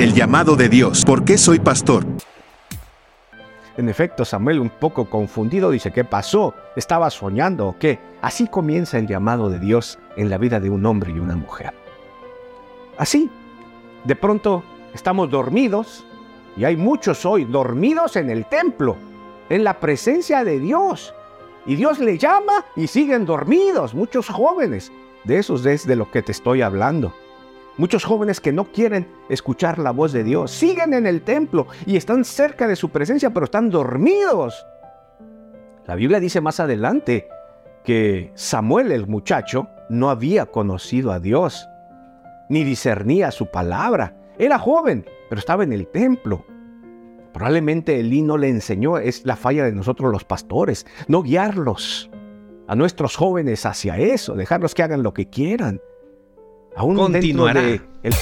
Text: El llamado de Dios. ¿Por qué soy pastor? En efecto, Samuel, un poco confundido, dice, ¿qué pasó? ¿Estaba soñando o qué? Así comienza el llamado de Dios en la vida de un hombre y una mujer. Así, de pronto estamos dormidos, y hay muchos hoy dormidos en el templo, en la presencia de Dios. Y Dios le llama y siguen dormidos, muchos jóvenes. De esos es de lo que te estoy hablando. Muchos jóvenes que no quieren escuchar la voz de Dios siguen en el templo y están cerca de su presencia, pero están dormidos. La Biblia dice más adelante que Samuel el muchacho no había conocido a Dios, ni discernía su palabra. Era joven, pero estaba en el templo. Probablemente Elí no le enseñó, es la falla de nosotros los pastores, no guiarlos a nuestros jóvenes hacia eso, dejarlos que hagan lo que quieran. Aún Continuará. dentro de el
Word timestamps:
El 0.00 0.14
llamado 0.14 0.56
de 0.56 0.70
Dios. 0.70 1.04
¿Por 1.04 1.26
qué 1.26 1.36
soy 1.36 1.58
pastor? 1.58 2.06
En 3.76 3.86
efecto, 3.90 4.24
Samuel, 4.24 4.58
un 4.58 4.70
poco 4.70 5.10
confundido, 5.10 5.70
dice, 5.70 5.90
¿qué 5.90 6.04
pasó? 6.04 6.54
¿Estaba 6.74 7.10
soñando 7.10 7.68
o 7.68 7.78
qué? 7.78 7.98
Así 8.22 8.48
comienza 8.48 8.96
el 8.96 9.06
llamado 9.06 9.50
de 9.50 9.58
Dios 9.58 9.98
en 10.16 10.30
la 10.30 10.38
vida 10.38 10.58
de 10.58 10.70
un 10.70 10.86
hombre 10.86 11.12
y 11.12 11.18
una 11.18 11.36
mujer. 11.36 11.74
Así, 12.96 13.28
de 14.04 14.16
pronto 14.16 14.64
estamos 14.94 15.28
dormidos, 15.28 16.06
y 16.56 16.64
hay 16.64 16.78
muchos 16.78 17.26
hoy 17.26 17.44
dormidos 17.44 18.16
en 18.16 18.30
el 18.30 18.46
templo, 18.46 18.96
en 19.50 19.64
la 19.64 19.80
presencia 19.80 20.44
de 20.44 20.60
Dios. 20.60 21.14
Y 21.66 21.74
Dios 21.74 21.98
le 21.98 22.16
llama 22.16 22.64
y 22.74 22.86
siguen 22.86 23.26
dormidos, 23.26 23.92
muchos 23.92 24.30
jóvenes. 24.30 24.90
De 25.24 25.36
esos 25.36 25.66
es 25.66 25.86
de 25.86 25.96
lo 25.96 26.10
que 26.10 26.22
te 26.22 26.32
estoy 26.32 26.62
hablando. 26.62 27.12
Muchos 27.76 28.04
jóvenes 28.04 28.40
que 28.40 28.52
no 28.52 28.72
quieren 28.72 29.08
escuchar 29.28 29.78
la 29.78 29.92
voz 29.92 30.12
de 30.12 30.24
Dios 30.24 30.50
siguen 30.50 30.92
en 30.92 31.06
el 31.06 31.22
templo 31.22 31.66
y 31.86 31.96
están 31.96 32.24
cerca 32.24 32.66
de 32.66 32.76
su 32.76 32.90
presencia, 32.90 33.30
pero 33.30 33.44
están 33.44 33.70
dormidos. 33.70 34.66
La 35.86 35.94
Biblia 35.94 36.20
dice 36.20 36.40
más 36.40 36.60
adelante 36.60 37.28
que 37.84 38.32
Samuel 38.34 38.92
el 38.92 39.06
muchacho 39.06 39.68
no 39.88 40.10
había 40.10 40.46
conocido 40.46 41.12
a 41.12 41.20
Dios, 41.20 41.68
ni 42.48 42.64
discernía 42.64 43.30
su 43.30 43.46
palabra. 43.50 44.16
Era 44.38 44.58
joven, 44.58 45.06
pero 45.28 45.38
estaba 45.38 45.64
en 45.64 45.72
el 45.72 45.86
templo. 45.86 46.44
Probablemente 47.32 47.98
Elí 48.00 48.22
no 48.22 48.36
le 48.36 48.48
enseñó, 48.48 48.98
es 48.98 49.24
la 49.24 49.36
falla 49.36 49.64
de 49.64 49.72
nosotros 49.72 50.12
los 50.12 50.24
pastores, 50.24 50.86
no 51.08 51.22
guiarlos 51.22 52.10
a 52.66 52.74
nuestros 52.74 53.16
jóvenes 53.16 53.66
hacia 53.66 53.98
eso, 53.98 54.34
dejarlos 54.34 54.74
que 54.74 54.82
hagan 54.82 55.02
lo 55.02 55.14
que 55.14 55.28
quieran. 55.28 55.80
Aún 56.76 56.96
Continuará. 56.96 57.60
dentro 57.60 57.86
de 57.86 58.08
el 58.08 58.14